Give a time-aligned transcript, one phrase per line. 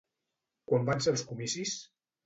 [0.71, 1.79] Quan van ser els comicis?